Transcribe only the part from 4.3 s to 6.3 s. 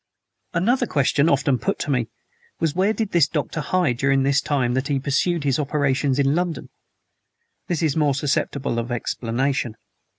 time that he pursued his operations